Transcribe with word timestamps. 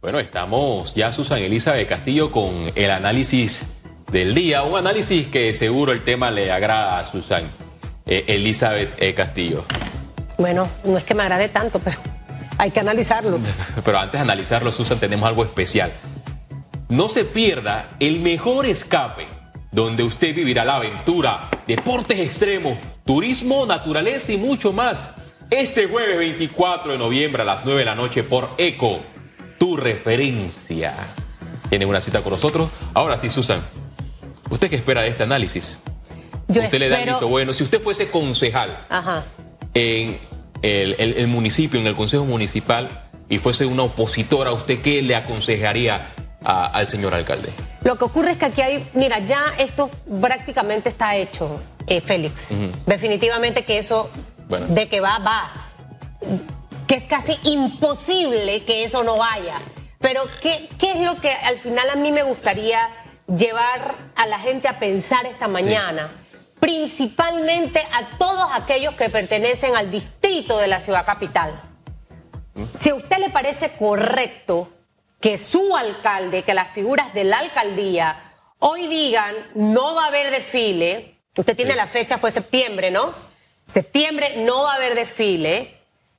Bueno, 0.00 0.20
estamos 0.20 0.94
ya 0.94 1.10
Susan 1.10 1.40
Elizabeth 1.40 1.88
Castillo 1.88 2.30
con 2.30 2.70
el 2.76 2.90
análisis 2.92 3.66
del 4.12 4.32
día, 4.32 4.62
un 4.62 4.78
análisis 4.78 5.26
que 5.26 5.52
seguro 5.54 5.90
el 5.90 6.04
tema 6.04 6.30
le 6.30 6.52
agrada 6.52 7.00
a 7.00 7.10
Susan 7.10 7.50
eh, 8.06 8.24
Elizabeth 8.28 8.94
eh, 9.02 9.12
Castillo. 9.12 9.64
Bueno, 10.38 10.68
no 10.84 10.98
es 10.98 11.02
que 11.02 11.16
me 11.16 11.24
agrade 11.24 11.48
tanto, 11.48 11.80
pero 11.80 11.98
hay 12.58 12.70
que 12.70 12.78
analizarlo. 12.78 13.40
Pero 13.84 13.98
antes 13.98 14.20
de 14.20 14.22
analizarlo, 14.22 14.70
Susan, 14.70 15.00
tenemos 15.00 15.28
algo 15.28 15.44
especial. 15.44 15.92
No 16.88 17.08
se 17.08 17.24
pierda 17.24 17.90
el 17.98 18.20
mejor 18.20 18.66
escape, 18.66 19.26
donde 19.72 20.04
usted 20.04 20.32
vivirá 20.32 20.64
la 20.64 20.76
aventura, 20.76 21.50
deportes 21.66 22.20
extremos, 22.20 22.78
turismo, 23.04 23.66
naturaleza 23.66 24.30
y 24.30 24.36
mucho 24.36 24.72
más. 24.72 25.10
Este 25.50 25.88
jueves 25.88 26.18
24 26.18 26.92
de 26.92 26.98
noviembre 26.98 27.42
a 27.42 27.44
las 27.44 27.64
9 27.64 27.80
de 27.80 27.84
la 27.84 27.96
noche 27.96 28.22
por 28.22 28.50
ECO 28.58 29.00
tu 29.58 29.76
referencia. 29.76 30.94
Tiene 31.68 31.84
una 31.86 32.00
cita 32.00 32.22
con 32.22 32.32
nosotros. 32.32 32.70
Ahora 32.94 33.16
sí, 33.16 33.28
Susan, 33.28 33.62
¿usted 34.50 34.70
qué 34.70 34.76
espera 34.76 35.02
de 35.02 35.08
este 35.08 35.22
análisis? 35.24 35.78
Yo 36.48 36.62
usted 36.62 36.78
le 36.78 36.88
da 36.88 37.00
el 37.00 37.08
visto 37.10 37.28
bueno. 37.28 37.52
Si 37.52 37.62
usted 37.62 37.82
fuese 37.82 38.10
concejal 38.10 38.86
Ajá. 38.88 39.24
en 39.74 40.18
el, 40.62 40.94
el- 40.98 41.14
el 41.18 41.26
municipio, 41.26 41.78
en 41.78 41.86
el 41.86 41.94
consejo 41.94 42.24
municipal, 42.24 43.04
y 43.28 43.36
fuese 43.38 43.66
una 43.66 43.82
opositora, 43.82 44.52
¿usted 44.52 44.80
qué 44.80 45.02
le 45.02 45.14
aconsejaría 45.14 46.08
a- 46.42 46.66
al 46.66 46.88
señor 46.88 47.14
alcalde? 47.14 47.50
Lo 47.84 47.96
que 47.98 48.04
ocurre 48.04 48.30
es 48.30 48.36
que 48.38 48.46
aquí 48.46 48.62
hay, 48.62 48.88
mira, 48.94 49.18
ya 49.18 49.42
esto 49.58 49.90
prácticamente 50.22 50.88
está 50.88 51.14
hecho, 51.16 51.60
eh, 51.86 52.00
Félix. 52.00 52.48
Definitivamente 52.86 53.64
que 53.66 53.76
eso, 53.78 54.10
Bueno. 54.48 54.66
de 54.68 54.88
que 54.88 55.00
va, 55.00 55.18
va. 55.18 55.52
Que 56.88 56.96
es 56.96 57.04
casi 57.04 57.38
imposible 57.44 58.64
que 58.64 58.82
eso 58.82 59.04
no 59.04 59.18
vaya. 59.18 59.60
Pero 60.00 60.22
¿qué, 60.40 60.68
¿qué 60.78 60.92
es 60.92 61.00
lo 61.00 61.20
que 61.20 61.30
al 61.30 61.58
final 61.58 61.88
a 61.90 61.96
mí 61.96 62.10
me 62.10 62.22
gustaría 62.22 62.88
llevar 63.26 63.94
a 64.16 64.26
la 64.26 64.38
gente 64.38 64.68
a 64.68 64.78
pensar 64.80 65.26
esta 65.26 65.48
mañana? 65.48 66.10
Principalmente 66.60 67.80
a 67.92 68.16
todos 68.18 68.48
aquellos 68.54 68.94
que 68.94 69.08
pertenecen 69.10 69.76
al 69.76 69.90
distrito 69.90 70.58
de 70.58 70.66
la 70.68 70.80
ciudad 70.80 71.04
capital. 71.04 71.60
Si 72.74 72.88
a 72.90 72.94
usted 72.94 73.18
le 73.18 73.30
parece 73.30 73.70
correcto 73.72 74.70
que 75.20 75.36
su 75.38 75.76
alcalde, 75.76 76.42
que 76.42 76.54
las 76.54 76.72
figuras 76.72 77.12
de 77.14 77.24
la 77.24 77.38
alcaldía 77.38 78.34
hoy 78.60 78.86
digan 78.86 79.34
no 79.54 79.94
va 79.94 80.04
a 80.04 80.08
haber 80.08 80.30
desfile, 80.30 81.20
usted 81.36 81.54
tiene 81.56 81.72
Sí. 81.72 81.76
la 81.76 81.86
fecha, 81.86 82.18
fue 82.18 82.30
septiembre, 82.30 82.90
¿no? 82.90 83.14
Septiembre 83.66 84.34
no 84.38 84.62
va 84.62 84.72
a 84.72 84.76
haber 84.76 84.94
desfile, 84.94 85.77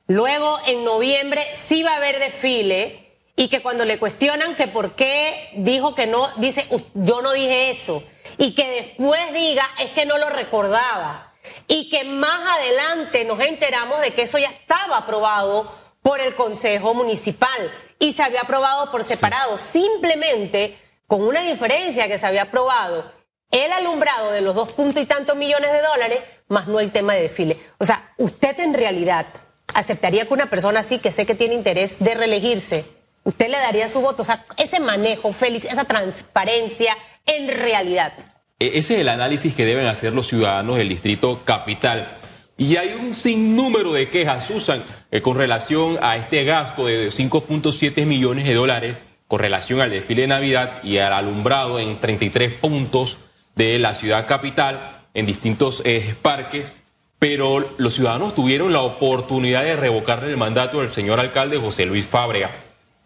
luego 0.10 0.60
en 0.66 0.84
noviembre 0.84 1.42
sí 1.68 1.84
va 1.84 1.94
a 1.94 1.98
haber 1.98 2.20
desfile 2.20 3.06
y 3.38 3.48
que 3.48 3.62
cuando 3.62 3.86
le 3.86 3.98
cuestionan 4.00 4.56
que 4.56 4.68
por 4.68 4.96
qué 4.96 5.52
dijo 5.56 5.96
que 5.96 6.08
no, 6.08 6.28
dice 6.38 6.66
"U- 6.72 6.82
yo 6.96 7.22
no 7.22 7.32
dije 7.32 7.70
eso 7.72 8.04
y 8.38 8.54
que 8.54 8.70
después 8.98 9.32
diga 9.34 9.64
es 9.80 9.92
que 9.92 10.06
no 10.06 10.18
lo 10.18 10.30
recordaba 10.30 11.32
y 11.68 11.90
que 11.90 12.04
más 12.04 12.58
adelante 12.58 13.24
nos 13.24 13.40
enteramos 13.40 14.02
de 14.02 14.12
que 14.12 14.24
eso 14.24 14.38
ya 14.40 14.50
estaba 14.50 14.98
aprobado 14.98 15.72
por 16.02 16.20
el 16.22 16.36
Consejo 16.36 16.94
Municipal 16.94 17.72
y 18.00 18.12
se 18.14 18.24
había 18.24 18.42
aprobado 18.42 18.88
por 18.88 19.04
separado, 19.04 19.58
simplemente 19.58 20.78
con 21.08 21.22
una 21.22 21.42
diferencia 21.42 22.08
que 22.08 22.18
se 22.18 22.26
había 22.26 22.44
aprobado 22.44 23.12
el 23.52 23.72
alumbrado 23.74 24.32
de 24.32 24.42
los 24.42 24.56
dos 24.56 24.74
puntos 24.74 25.02
y 25.04 25.06
tantos 25.06 25.36
millones 25.36 25.72
de 25.72 25.82
dólares, 25.82 26.20
más 26.48 26.68
no 26.68 26.80
el 26.80 26.92
tema 26.92 27.14
de 27.16 27.24
desfile. 27.24 27.60
O 27.80 27.86
sea, 27.86 28.14
usted 28.18 28.60
en 28.60 28.74
realidad 28.74 29.26
aceptaría 29.74 30.26
que 30.26 30.34
una 30.34 30.50
persona 30.50 30.80
así, 30.82 31.00
que 31.00 31.12
sé 31.12 31.26
que 31.26 31.36
tiene 31.36 31.54
interés 31.56 31.96
de 32.00 32.14
reelegirse, 32.16 32.86
usted 33.24 33.50
le 33.50 33.58
daría 33.58 33.88
su 33.88 34.02
voto. 34.02 34.24
O 34.24 34.26
sea, 34.26 34.46
ese 34.58 34.80
manejo, 34.80 35.32
Félix, 35.34 35.66
esa 35.66 35.86
transparencia 35.86 36.96
en 37.26 37.48
realidad. 37.48 38.14
E- 38.60 38.78
Ese 38.80 38.96
es 38.96 39.00
el 39.02 39.10
análisis 39.10 39.54
que 39.54 39.66
deben 39.66 39.88
hacer 39.88 40.14
los 40.14 40.28
ciudadanos 40.28 40.78
del 40.78 40.90
distrito 40.90 41.42
capital. 41.46 42.14
Y 42.58 42.76
hay 42.76 42.90
un 42.94 43.16
sinnúmero 43.16 43.94
de 43.94 44.10
quejas, 44.10 44.46
Susan, 44.46 44.84
eh, 45.12 45.22
con 45.22 45.38
relación 45.38 45.98
a 46.02 46.18
este 46.18 46.44
gasto 46.44 46.88
de 46.88 47.10
5.7 47.10 48.06
millones 48.06 48.46
de 48.46 48.54
dólares 48.54 49.06
con 49.30 49.40
relación 49.40 49.80
al 49.80 49.92
desfile 49.92 50.24
de 50.24 50.28
Navidad 50.28 50.82
y 50.84 50.98
al 50.98 51.14
alumbrado 51.14 51.80
en 51.80 52.00
33 52.00 52.54
puntos 52.56 53.18
de 53.56 53.78
la 53.80 53.94
ciudad 53.94 54.26
capital, 54.28 55.06
en 55.14 55.26
distintos 55.28 55.82
eh, 55.86 56.16
parques. 56.22 56.74
Pero 57.20 57.76
los 57.78 57.96
ciudadanos 57.96 58.34
tuvieron 58.34 58.72
la 58.72 58.82
oportunidad 58.82 59.64
de 59.64 59.76
revocarle 59.76 60.30
el 60.30 60.38
mandato 60.38 60.80
del 60.80 60.92
señor 60.92 61.20
alcalde 61.20 61.58
José 61.58 61.86
Luis 61.86 62.06
Fábrega. 62.06 62.52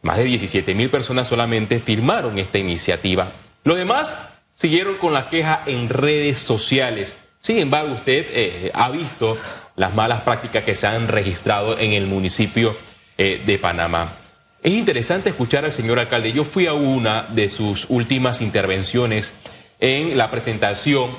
Más 0.04 0.18
de 0.18 0.26
17 0.26 0.76
mil 0.76 0.90
personas 0.90 1.28
solamente 1.28 1.80
firmaron 1.80 2.38
esta 2.38 2.60
iniciativa. 2.60 3.32
Los 3.64 3.78
demás 3.78 4.20
siguieron 4.56 4.98
con 4.98 5.14
la 5.14 5.30
queja 5.30 5.64
en 5.66 5.90
redes 5.90 6.38
sociales. 6.38 7.18
Sin 7.40 7.58
embargo, 7.58 7.96
usted 7.96 8.28
eh, 8.30 8.72
ha 8.74 8.90
visto 8.92 9.38
las 9.76 9.94
malas 9.96 10.22
prácticas 10.22 10.64
que 10.64 10.76
se 10.76 10.86
han 10.86 11.08
registrado 11.08 11.80
en 11.80 11.94
el 11.94 12.06
municipio 12.06 12.78
eh, 13.18 13.42
de 13.44 13.58
Panamá. 13.58 14.18
Es 14.62 14.74
interesante 14.74 15.30
escuchar 15.30 15.66
al 15.66 15.72
señor 15.72 16.00
alcalde. 16.00 16.32
Yo 16.32 16.44
fui 16.44 16.68
a 16.68 16.74
una 16.74 17.24
de 17.24 17.50
sus 17.50 17.88
últimas 17.90 18.42
intervenciones 18.42 19.34
en 19.80 20.18
la 20.18 20.30
presentación 20.32 21.12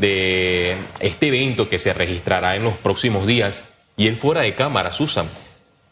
de 0.00 0.76
este 1.00 1.28
evento 1.28 1.68
que 1.68 1.78
se 1.78 1.92
registrará 1.92 2.56
en 2.56 2.64
los 2.64 2.76
próximos 2.76 3.26
días. 3.26 3.66
Y 3.96 4.06
él 4.06 4.16
fuera 4.16 4.40
de 4.42 4.54
cámara, 4.54 4.92
Susan, 4.92 5.28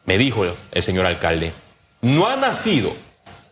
me 0.06 0.16
dijo 0.18 0.44
el 0.72 0.82
señor 0.82 1.06
alcalde, 1.06 1.52
no 2.00 2.26
ha 2.28 2.36
nacido 2.36 2.94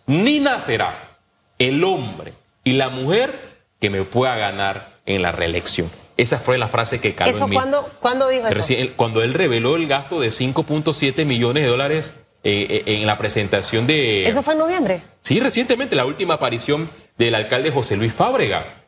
ni 0.06 0.40
nacerá 0.40 1.18
el 1.58 1.82
hombre 1.84 2.32
y 2.64 2.72
la 2.72 2.88
mujer 2.88 3.56
que 3.80 3.90
me 3.90 4.02
pueda 4.04 4.36
ganar 4.36 4.92
en 5.04 5.22
la 5.22 5.32
reelección. 5.32 5.90
Esa 6.16 6.38
fue 6.38 6.56
la 6.56 6.68
frase 6.68 6.98
que 6.98 7.14
caló 7.14 7.30
¿Eso 7.30 7.44
en 7.44 7.50
mí. 7.50 7.56
cuándo, 7.56 7.90
cuándo 8.00 8.28
dijo 8.28 8.46
eso? 8.46 8.54
Recién- 8.56 8.92
cuando 8.96 9.22
él 9.22 9.34
reveló 9.34 9.76
el 9.76 9.86
gasto 9.86 10.18
de 10.20 10.30
5.7 10.30 11.26
millones 11.26 11.64
de 11.64 11.68
dólares 11.68 12.14
eh, 12.42 12.82
eh, 12.86 12.94
en 13.00 13.06
la 13.06 13.18
presentación 13.18 13.86
de... 13.86 14.26
¿Eso 14.26 14.42
fue 14.42 14.54
en 14.54 14.60
noviembre? 14.60 15.02
Sí, 15.20 15.38
recientemente, 15.40 15.94
la 15.96 16.06
última 16.06 16.34
aparición 16.34 16.88
del 17.18 17.34
alcalde 17.34 17.70
José 17.70 17.96
Luis 17.96 18.14
Fábrega. 18.14 18.85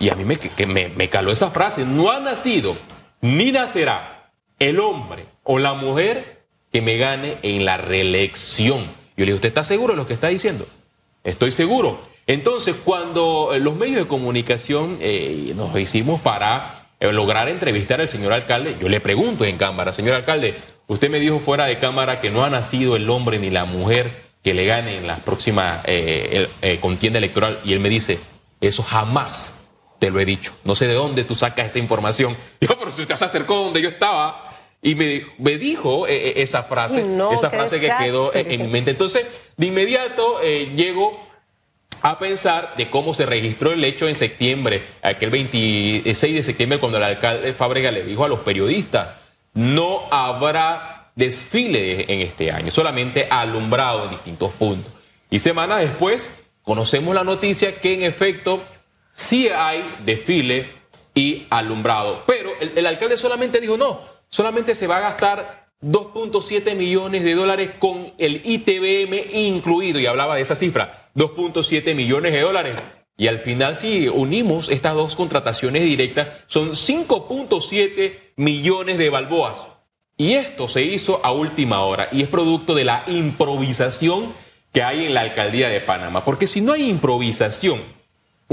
Y 0.00 0.10
a 0.10 0.14
mí 0.14 0.24
me, 0.24 0.88
me, 0.88 1.08
caló 1.08 1.32
esa 1.32 1.50
frase. 1.50 1.84
No 1.84 2.10
ha 2.10 2.20
nacido 2.20 2.76
ni 3.20 3.52
nacerá 3.52 4.30
el 4.58 4.80
hombre 4.80 5.26
o 5.42 5.58
la 5.58 5.74
mujer 5.74 6.44
que 6.72 6.82
me 6.82 6.96
gane 6.96 7.38
en 7.42 7.64
la 7.64 7.76
reelección. 7.76 8.84
Yo 9.16 9.24
le 9.24 9.26
dije, 9.26 9.34
¿usted 9.34 9.48
está 9.48 9.62
seguro 9.62 9.92
de 9.92 9.96
lo 9.96 10.06
que 10.06 10.14
está 10.14 10.28
diciendo? 10.28 10.66
Estoy 11.22 11.52
seguro. 11.52 12.00
Entonces, 12.26 12.74
cuando 12.84 13.52
eh, 13.52 13.60
los 13.60 13.76
medios 13.76 13.96
de 13.96 14.06
comunicación 14.06 14.98
eh, 15.00 15.52
nos 15.54 15.78
hicimos 15.78 16.20
para 16.20 16.88
eh, 17.00 17.12
lograr 17.12 17.48
entrevistar 17.48 18.00
al 18.00 18.08
señor 18.08 18.32
alcalde, 18.32 18.74
yo 18.80 18.88
le 18.88 19.00
pregunto 19.00 19.44
en 19.44 19.58
cámara, 19.58 19.92
señor 19.92 20.14
alcalde, 20.14 20.56
usted 20.86 21.10
me 21.10 21.20
dijo 21.20 21.38
fuera 21.38 21.66
de 21.66 21.78
cámara 21.78 22.20
que 22.20 22.30
no 22.30 22.44
ha 22.44 22.50
nacido 22.50 22.96
el 22.96 23.08
hombre 23.10 23.38
ni 23.38 23.50
la 23.50 23.66
mujer 23.66 24.24
que 24.42 24.54
le 24.54 24.64
gane 24.66 24.96
en 24.96 25.06
la 25.06 25.18
próxima 25.18 25.82
contienda 26.80 27.18
electoral. 27.18 27.60
Y 27.64 27.72
él 27.72 27.80
me 27.80 27.88
dice, 27.88 28.18
eso 28.60 28.82
jamás 28.82 29.54
te 30.04 30.10
lo 30.10 30.20
he 30.20 30.26
dicho. 30.26 30.52
No 30.64 30.74
sé 30.74 30.86
de 30.86 30.92
dónde 30.92 31.24
tú 31.24 31.34
sacas 31.34 31.64
esa 31.64 31.78
información. 31.78 32.36
Yo, 32.60 32.78
pero 32.78 32.92
si 32.92 33.00
usted 33.00 33.16
se 33.16 33.24
acercó 33.24 33.56
donde 33.56 33.80
yo 33.80 33.88
estaba 33.88 34.50
y 34.82 34.94
me, 34.94 35.24
me 35.38 35.56
dijo 35.56 36.06
eh, 36.06 36.28
eh, 36.28 36.32
esa 36.42 36.64
frase, 36.64 37.02
No, 37.02 37.32
esa 37.32 37.48
frase 37.48 37.80
que 37.80 37.90
quedó 37.98 38.34
en, 38.34 38.52
en 38.52 38.62
mi 38.62 38.68
mente. 38.68 38.90
Entonces, 38.90 39.24
de 39.56 39.66
inmediato 39.66 40.42
eh, 40.42 40.72
llego 40.76 41.26
a 42.02 42.18
pensar 42.18 42.74
de 42.76 42.90
cómo 42.90 43.14
se 43.14 43.24
registró 43.24 43.72
el 43.72 43.82
hecho 43.82 44.06
en 44.06 44.18
septiembre, 44.18 44.84
aquel 45.00 45.30
26 45.30 46.34
de 46.34 46.42
septiembre, 46.42 46.78
cuando 46.78 46.98
el 46.98 47.04
alcalde 47.04 47.54
Fábrega 47.54 47.90
le 47.90 48.04
dijo 48.04 48.26
a 48.26 48.28
los 48.28 48.40
periodistas, 48.40 49.14
no 49.54 50.02
habrá 50.10 51.12
desfile 51.14 52.12
en 52.12 52.20
este 52.20 52.50
año, 52.50 52.70
solamente 52.70 53.26
alumbrado 53.30 54.04
en 54.04 54.10
distintos 54.10 54.52
puntos. 54.52 54.92
Y 55.30 55.38
semanas 55.38 55.80
después 55.80 56.30
conocemos 56.62 57.14
la 57.14 57.24
noticia 57.24 57.80
que 57.80 57.94
en 57.94 58.02
efecto 58.02 58.62
sí 59.14 59.48
hay 59.48 59.96
desfile 60.04 60.72
y 61.14 61.46
alumbrado, 61.48 62.24
pero 62.26 62.50
el, 62.60 62.72
el 62.76 62.86
alcalde 62.86 63.16
solamente 63.16 63.60
dijo 63.60 63.78
no, 63.78 64.00
solamente 64.28 64.74
se 64.74 64.86
va 64.86 64.98
a 64.98 65.00
gastar 65.00 65.64
2.7 65.82 66.74
millones 66.74 67.24
de 67.24 67.34
dólares 67.34 67.72
con 67.78 68.12
el 68.18 68.40
ITBM 68.44 69.36
incluido, 69.38 70.00
y 70.00 70.06
hablaba 70.06 70.36
de 70.36 70.42
esa 70.42 70.54
cifra, 70.54 71.10
2.7 71.14 71.94
millones 71.94 72.32
de 72.32 72.40
dólares. 72.40 72.76
Y 73.16 73.28
al 73.28 73.40
final, 73.40 73.76
si 73.76 74.08
unimos 74.08 74.68
estas 74.68 74.94
dos 74.94 75.14
contrataciones 75.14 75.84
directas, 75.84 76.28
son 76.46 76.70
5.7 76.70 78.32
millones 78.36 78.98
de 78.98 79.10
balboas. 79.10 79.68
Y 80.16 80.32
esto 80.34 80.68
se 80.68 80.82
hizo 80.82 81.24
a 81.24 81.32
última 81.32 81.82
hora 81.82 82.08
y 82.12 82.22
es 82.22 82.28
producto 82.28 82.74
de 82.74 82.84
la 82.84 83.04
improvisación 83.06 84.32
que 84.72 84.82
hay 84.82 85.06
en 85.06 85.14
la 85.14 85.20
alcaldía 85.20 85.68
de 85.68 85.80
Panamá. 85.80 86.24
Porque 86.24 86.46
si 86.46 86.60
no 86.60 86.72
hay 86.72 86.88
improvisación, 86.88 87.80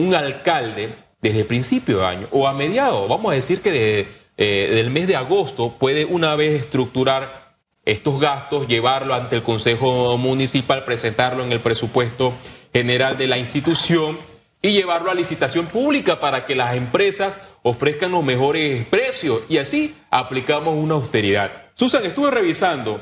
un 0.01 0.15
alcalde 0.15 0.95
desde 1.21 1.45
principio 1.45 1.99
de 1.99 2.05
año 2.05 2.27
o 2.31 2.47
a 2.47 2.53
mediados, 2.53 3.07
vamos 3.07 3.31
a 3.31 3.35
decir 3.35 3.61
que 3.61 3.71
desde 3.71 4.07
eh, 4.37 4.71
del 4.73 4.89
mes 4.89 5.07
de 5.07 5.15
agosto 5.15 5.75
puede 5.77 6.05
una 6.05 6.35
vez 6.35 6.59
estructurar 6.59 7.55
estos 7.85 8.19
gastos, 8.19 8.67
llevarlo 8.67 9.13
ante 9.13 9.35
el 9.35 9.43
Consejo 9.43 10.17
Municipal, 10.17 10.83
presentarlo 10.83 11.43
en 11.43 11.51
el 11.51 11.61
presupuesto 11.61 12.33
general 12.73 13.17
de 13.17 13.27
la 13.27 13.37
institución 13.37 14.19
y 14.61 14.71
llevarlo 14.71 15.11
a 15.11 15.15
licitación 15.15 15.65
pública 15.65 16.19
para 16.19 16.45
que 16.45 16.55
las 16.55 16.75
empresas 16.75 17.39
ofrezcan 17.63 18.11
los 18.11 18.23
mejores 18.23 18.85
precios 18.87 19.41
y 19.49 19.57
así 19.57 19.95
aplicamos 20.09 20.75
una 20.75 20.95
austeridad. 20.95 21.51
Susan, 21.75 22.05
estuve 22.05 22.31
revisando 22.31 23.01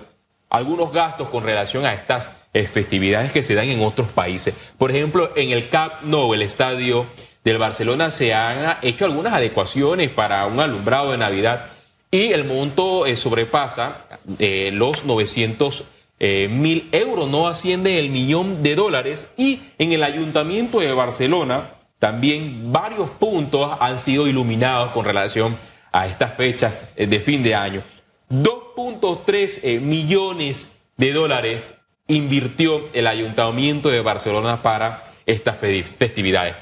algunos 0.50 0.92
gastos 0.92 1.30
con 1.30 1.44
relación 1.44 1.86
a 1.86 1.94
estas 1.94 2.30
festividades 2.54 3.32
que 3.32 3.44
se 3.44 3.56
dan 3.56 3.68
en 3.68 3.82
otros 3.82 4.08
países. 4.10 4.54
Por 4.78 4.92
ejemplo, 4.92 5.32
en 5.36 5.52
el 5.52 5.70
Camp 5.70 6.02
Nou, 6.04 6.34
el 6.34 6.42
estadio 6.42 7.06
del 7.44 7.58
Barcelona, 7.58 8.12
se 8.12 8.34
han 8.34 8.78
hecho 8.82 9.06
algunas 9.06 9.34
adecuaciones 9.34 10.10
para 10.10 10.46
un 10.46 10.60
alumbrado 10.60 11.12
de 11.12 11.18
Navidad 11.18 11.72
y 12.12 12.32
el 12.34 12.44
monto 12.44 13.06
eh, 13.06 13.16
sobrepasa 13.16 14.08
eh, 14.40 14.72
los 14.74 15.06
900 15.06 15.86
eh, 16.22 16.48
mil 16.50 16.90
euros, 16.92 17.30
no 17.30 17.48
asciende 17.48 18.00
el 18.00 18.10
millón 18.10 18.62
de 18.62 18.76
dólares 18.76 19.30
y 19.38 19.62
en 19.78 19.94
el 19.94 20.04
ayuntamiento 20.04 20.80
de 20.80 20.92
Barcelona 20.92 21.76
también 21.98 22.74
varios 22.74 23.10
puntos 23.12 23.78
han 23.80 24.00
sido 24.00 24.28
iluminados 24.28 24.92
con 24.92 25.06
relación 25.06 25.56
a 25.92 26.08
estas 26.08 26.36
fechas 26.36 26.86
de 26.96 27.20
fin 27.20 27.44
de 27.44 27.56
año. 27.56 27.84
2.3 28.30 29.80
millones 29.82 30.70
de 30.98 31.14
dólares 31.14 31.74
invirtió 32.10 32.90
el 32.92 33.08
ayuntamiento 33.08 33.90
de 33.90 34.02
Barcelona 34.02 34.62
para 34.62 35.06
estas 35.26 35.58
festividades. 35.58 36.56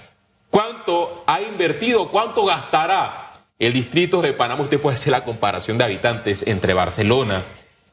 ¿Cuánto 0.52 1.24
ha 1.26 1.42
invertido? 1.42 2.10
¿Cuánto 2.10 2.46
gastará 2.46 3.28
el 3.60 3.74
distrito 3.74 4.22
de 4.22 4.32
Panamá, 4.34 4.62
usted 4.62 4.80
puede 4.80 4.94
hacer 4.96 5.12
la 5.12 5.24
comparación 5.24 5.80
de 5.80 5.86
habitantes 5.86 6.46
entre 6.46 6.76
Barcelona 6.76 7.42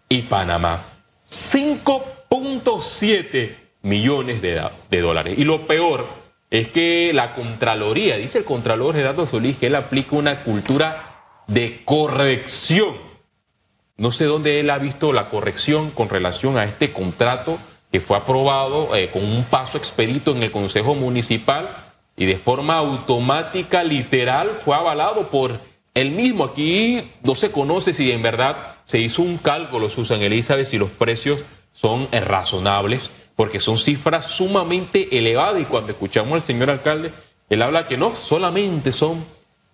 y 0.09 0.23
Panamá. 0.23 0.85
5.7 1.27 3.57
millones 3.83 4.41
de, 4.43 4.61
dólares. 5.01 5.35
Y 5.39 5.45
lo 5.45 5.67
peor 5.67 6.07
es 6.51 6.69
que 6.69 7.13
la 7.15 7.35
Contraloría, 7.35 8.19
dice 8.19 8.39
el 8.39 8.45
Contralor 8.45 8.95
Gerardo 8.95 9.27
Solís, 9.27 9.57
que 9.57 9.69
él 9.69 9.75
aplica 9.75 10.17
una 10.17 10.45
cultura 10.45 11.43
de 11.47 11.81
corrección. 11.85 13.14
No 13.97 14.11
sé 14.11 14.25
dónde 14.25 14.59
él 14.59 14.71
ha 14.71 14.79
visto 14.79 15.13
la 15.13 15.29
corrección 15.29 15.91
con 15.91 16.09
relación 16.09 16.59
a 16.59 16.65
este 16.65 16.93
contrato 16.93 17.59
que 17.93 18.01
fue 18.01 18.17
aprobado 18.17 18.97
eh, 18.97 19.09
con 19.13 19.25
un 19.25 19.45
paso 19.45 19.79
expedito 19.79 20.33
en 20.33 20.43
el 20.43 20.51
Consejo 20.51 20.97
Municipal 20.97 21.93
y 22.17 22.27
de 22.27 22.37
forma 22.37 22.77
automática, 22.77 23.85
literal, 23.85 24.59
fue 24.59 24.75
avalado 24.75 25.31
por 25.31 25.61
él 25.95 26.11
mismo. 26.11 26.45
Aquí 26.45 27.09
no 27.23 27.37
se 27.37 27.53
conoce 27.53 27.93
si 27.93 28.11
en 28.11 28.23
verdad 28.23 28.75
se 28.85 28.99
hizo 28.99 29.23
un 29.23 29.39
cálculo, 29.39 29.89
Susan 29.89 30.23
Elizabeth, 30.23 30.67
si 30.67 30.77
los 30.77 30.91
precios 30.91 31.45
son 31.73 32.09
razonables, 32.11 33.13
porque 33.37 33.61
son 33.61 33.79
cifras 33.79 34.27
sumamente 34.27 35.17
elevadas. 35.17 35.63
Y 35.63 35.67
cuando 35.67 35.93
escuchamos 35.93 36.33
al 36.35 36.43
señor 36.43 36.71
alcalde, 36.71 37.13
él 37.49 37.63
habla 37.63 37.87
que 37.87 37.97
no, 37.97 38.13
solamente 38.13 38.91
son 38.91 39.25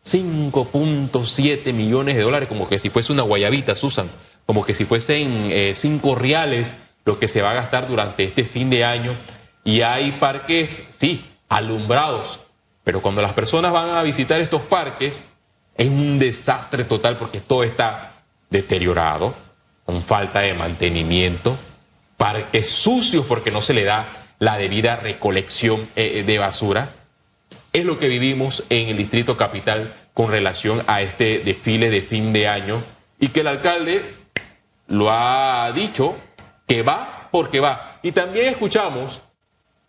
5.7 0.05 1.73
millones 1.73 2.17
de 2.17 2.23
dólares, 2.23 2.49
como 2.49 2.69
que 2.69 2.79
si 2.79 2.91
fuese 2.91 3.13
una 3.13 3.23
guayabita, 3.23 3.75
Susan, 3.75 4.09
como 4.47 4.65
que 4.65 4.75
si 4.75 4.85
fuesen 4.85 5.75
5 5.75 6.13
eh, 6.13 6.15
reales 6.17 6.75
lo 7.05 7.19
que 7.19 7.29
se 7.29 7.43
va 7.43 7.53
a 7.53 7.55
gastar 7.55 7.89
durante 7.89 8.25
este 8.25 8.45
fin 8.45 8.71
de 8.71 8.85
año. 8.85 9.17
Y 9.65 9.83
hay 9.83 10.13
parques, 10.13 10.87
sí, 10.97 11.25
alumbrados. 11.49 12.41
Pero 12.85 13.03
cuando 13.03 13.23
las 13.23 13.33
personas 13.33 13.73
van 13.73 13.91
a 13.91 14.03
visitar 14.03 14.41
estos 14.41 14.63
parques, 14.63 15.23
es 15.77 15.89
un 15.89 16.19
desastre 16.19 16.85
total 16.85 17.17
porque 17.17 17.41
todo 17.41 17.63
está 17.63 18.23
deteriorado, 18.49 19.35
con 19.85 20.03
falta 20.03 20.41
de 20.41 20.55
mantenimiento, 20.55 21.57
parques 22.17 22.69
sucios 22.69 23.25
porque 23.27 23.51
no 23.51 23.61
se 23.61 23.75
le 23.75 23.85
da 23.85 24.35
la 24.39 24.57
debida 24.57 24.97
recolección 24.97 25.89
eh, 25.97 26.23
de 26.27 26.39
basura. 26.39 26.91
Es 27.73 27.85
lo 27.85 27.99
que 27.99 28.09
vivimos 28.09 28.65
en 28.69 28.89
el 28.89 28.97
Distrito 28.97 29.37
Capital 29.37 29.95
con 30.13 30.31
relación 30.31 30.83
a 30.89 31.03
este 31.03 31.39
desfile 31.39 31.89
de 31.89 32.03
fin 32.03 32.33
de 32.33 32.49
año 32.49 32.83
y 33.21 33.29
que 33.29 33.41
el 33.41 33.47
alcalde 33.47 34.17
lo 34.89 35.11
ha 35.11 35.71
dicho 35.73 36.17
que 36.67 36.83
va 36.83 37.29
porque 37.31 37.61
va. 37.61 38.01
Y 38.03 38.11
también 38.11 38.47
escuchamos 38.47 39.23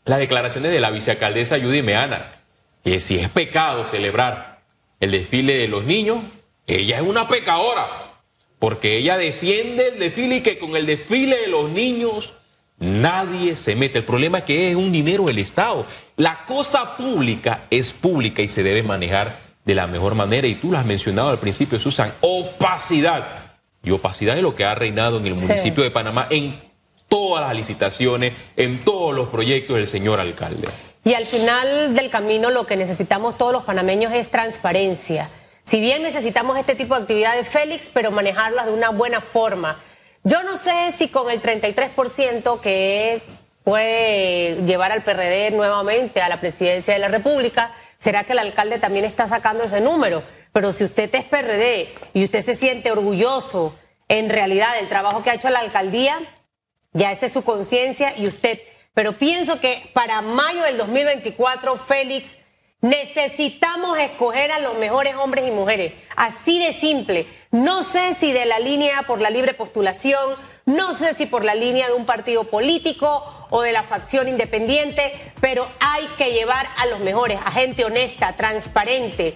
las 0.06 0.19
declaraciones 0.19 0.72
de 0.72 0.80
la 0.80 0.92
vicealcaldesa 0.92 1.60
Judy 1.60 1.81
Meana, 1.81 2.44
que 2.83 3.00
si 3.00 3.18
es 3.18 3.30
pecado 3.30 3.86
celebrar 3.86 4.62
el 5.00 5.12
desfile 5.12 5.57
de 5.57 5.68
los 5.68 5.83
niños, 5.83 6.19
ella 6.68 6.98
es 6.98 7.01
una 7.01 7.28
pecadora, 7.28 8.19
porque 8.60 8.98
ella 8.98 9.18
defiende 9.18 9.89
el 9.89 10.00
desfile 10.00 10.38
y 10.38 10.42
que 10.42 10.60
con 10.60 10.75
el 10.75 10.86
desfile 10.86 11.38
de 11.38 11.48
los 11.48 11.69
niños 11.69 12.36
nadie 12.81 13.56
se 13.56 13.75
mete. 13.75 14.00
El 14.00 14.06
problema 14.06 14.39
es 14.39 14.44
que 14.44 14.72
es 14.72 14.75
un 14.75 14.92
dinero 14.92 15.25
del 15.25 15.39
Estado. 15.39 15.86
La 16.18 16.45
cosa 16.45 16.98
pública 16.98 17.66
es 17.69 17.94
pública 17.94 18.42
y 18.42 18.50
se 18.50 18.63
debe 18.63 18.83
manejar 18.83 19.39
de 19.63 19.75
la 19.75 19.88
mejor 19.88 20.16
manera. 20.16 20.48
Y 20.48 20.56
tú 20.56 20.72
lo 20.72 20.78
has 20.78 20.86
mencionado 20.86 21.30
al 21.30 21.39
principio, 21.39 21.80
Susan, 21.80 22.13
opacidad. 22.19 23.54
Y 23.83 23.92
opacidad 23.92 24.36
es 24.36 24.44
lo 24.44 24.54
que 24.54 24.66
ha 24.66 24.75
reinado 24.75 25.18
en 25.18 25.28
el 25.28 25.36
municipio 25.36 25.83
de 25.83 25.92
Panamá 25.92 26.28
en 26.30 26.60
todas 27.07 27.48
las 27.48 27.56
licitaciones, 27.56 28.33
en 28.57 28.80
todos 28.80 29.16
los 29.16 29.30
proyectos 29.30 29.78
del 29.78 29.88
señor 29.88 30.19
alcalde. 30.19 30.68
Y 31.04 31.13
al 31.13 31.25
final 31.25 31.95
del 31.95 32.10
camino 32.10 32.51
lo 32.51 32.66
que 32.66 32.78
necesitamos 32.78 33.38
todos 33.38 33.51
los 33.51 33.63
panameños 33.63 34.13
es 34.13 34.30
transparencia. 34.30 35.30
Si 35.63 35.80
bien 35.80 36.04
necesitamos 36.04 36.57
este 36.57 36.75
tipo 36.75 36.95
de 36.95 37.01
actividades, 37.01 37.48
Félix, 37.48 37.89
pero 37.94 38.12
manejarlas 38.12 38.68
de 38.68 38.74
una 38.74 38.89
buena 38.89 39.22
forma. 39.22 39.80
Yo 40.23 40.44
no 40.44 40.56
sé 40.56 40.91
si 40.95 41.07
con 41.07 41.31
el 41.31 41.41
33% 41.41 42.59
que 42.59 43.23
puede 43.63 44.63
llevar 44.65 44.91
al 44.91 45.03
PRD 45.03 45.51
nuevamente 45.51 46.21
a 46.21 46.29
la 46.29 46.39
presidencia 46.39 46.94
de 46.94 47.00
la 47.00 47.07
República, 47.07 47.73
será 47.97 48.23
que 48.23 48.33
el 48.33 48.39
alcalde 48.39 48.77
también 48.77 49.06
está 49.06 49.27
sacando 49.27 49.63
ese 49.63 49.81
número. 49.81 50.23
Pero 50.53 50.73
si 50.73 50.83
usted 50.83 51.13
es 51.15 51.23
PRD 51.23 51.94
y 52.13 52.25
usted 52.25 52.41
se 52.41 52.56
siente 52.56 52.91
orgulloso 52.91 53.75
en 54.07 54.29
realidad 54.29 54.75
del 54.75 54.89
trabajo 54.89 55.23
que 55.23 55.31
ha 55.31 55.35
hecho 55.35 55.50
la 55.50 55.59
alcaldía, 55.59 56.19
ya 56.94 57.12
esa 57.12 57.25
es 57.25 57.33
su 57.33 57.44
conciencia 57.44 58.13
y 58.18 58.27
usted. 58.27 58.59
Pero 58.94 59.18
pienso 59.18 59.59
que 59.59 59.89
para 59.94 60.21
mayo 60.21 60.63
del 60.63 60.77
2024, 60.77 61.77
Félix, 61.77 62.38
necesitamos 62.81 63.98
escoger 64.00 64.51
a 64.51 64.60
los 64.60 64.78
mejores 64.78 65.16
hombres 65.16 65.48
y 65.48 65.51
mujeres. 65.51 65.94
Así 66.16 66.60
de 66.60 66.74
simple. 66.74 67.28
No 67.51 67.83
sé 67.83 68.16
si 68.16 68.31
de 68.31 68.45
la 68.45 68.60
línea 68.60 69.04
por 69.04 69.22
la 69.22 69.30
libre 69.30 69.54
postulación, 69.54 70.36
no 70.66 70.94
sé 70.94 71.13
si 71.13 71.25
por 71.25 71.45
la 71.45 71.56
línea 71.56 71.88
de 71.88 71.94
un 71.94 72.06
partido 72.06 72.45
político 72.45 73.48
o 73.50 73.62
de 73.62 73.72
la 73.72 73.83
facción 73.83 74.28
independiente, 74.28 75.13
pero 75.39 75.68
hay 75.80 76.07
que 76.18 76.31
llevar 76.31 76.66
a 76.78 76.85
los 76.88 77.00
mejores, 77.00 77.40
a 77.44 77.52
gente 77.52 77.85
honesta, 77.85 78.33
transparente. 78.33 79.35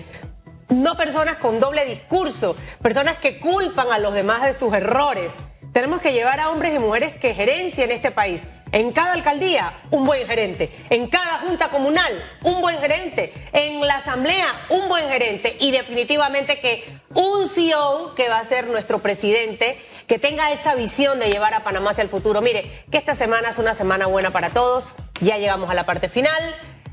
No 0.70 0.98
personas 0.98 1.38
con 1.38 1.60
doble 1.60 1.86
discurso, 1.86 2.56
personas 2.82 3.18
que 3.18 3.40
culpan 3.40 3.92
a 3.92 4.00
los 4.00 4.14
demás 4.14 4.44
de 4.44 4.54
sus 4.54 4.74
errores. 4.74 5.36
Tenemos 5.74 6.02
que 6.02 6.14
llevar 6.14 6.40
a 6.40 6.50
hombres 6.50 6.74
y 6.74 6.80
mujeres 6.80 7.14
que 7.18 7.34
gerencien 7.34 7.92
este 7.92 8.10
país. 8.10 8.44
En 8.76 8.92
cada 8.92 9.14
alcaldía, 9.14 9.72
un 9.90 10.06
buen 10.06 10.28
gerente. 10.28 10.70
En 10.90 11.08
cada 11.08 11.38
junta 11.38 11.70
comunal, 11.70 12.12
un 12.44 12.60
buen 12.60 12.78
gerente. 12.80 13.32
En 13.54 13.80
la 13.80 13.96
asamblea, 13.96 14.48
un 14.68 14.90
buen 14.90 15.08
gerente. 15.08 15.56
Y 15.62 15.72
definitivamente 15.72 16.60
que 16.60 16.84
un 17.14 17.48
CEO 17.48 18.14
que 18.16 18.28
va 18.28 18.40
a 18.40 18.44
ser 18.44 18.68
nuestro 18.68 19.00
presidente, 19.00 19.80
que 20.08 20.20
tenga 20.20 20.52
esa 20.52 20.76
visión 20.76 21.22
de 21.22 21.30
llevar 21.30 21.54
a 21.54 21.64
Panamá 21.64 21.92
hacia 21.92 22.02
el 22.02 22.10
futuro. 22.10 22.42
Mire, 22.42 22.70
que 22.92 22.98
esta 22.98 23.16
semana 23.16 23.48
es 23.48 23.60
una 23.60 23.74
semana 23.74 24.08
buena 24.08 24.32
para 24.32 24.50
todos. 24.50 24.94
Ya 25.22 25.38
llegamos 25.38 25.70
a 25.70 25.74
la 25.74 25.86
parte 25.86 26.10
final. 26.10 26.44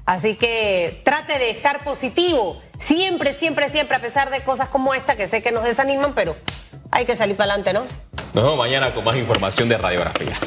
Así 0.07 0.37
que 0.37 1.01
trate 1.05 1.37
de 1.41 1.51
estar 1.51 1.83
positivo. 1.83 2.63
Siempre, 2.79 3.35
siempre, 3.35 3.71
siempre, 3.71 3.97
a 3.97 4.01
pesar 4.01 4.31
de 4.31 4.45
cosas 4.45 4.69
como 4.69 4.95
esta 4.95 5.17
que 5.17 5.27
sé 5.27 5.43
que 5.43 5.51
nos 5.51 5.65
desaniman, 5.65 6.15
pero 6.15 6.37
hay 6.93 7.07
que 7.07 7.17
salir 7.17 7.37
para 7.37 7.55
adelante, 7.55 7.73
¿no? 7.73 7.87
Nos 8.35 8.45
vemos 8.45 8.57
mañana 8.57 8.95
con 8.95 9.03
más 9.03 9.17
información 9.17 9.69
de 9.69 9.79
radiografía. 9.79 10.39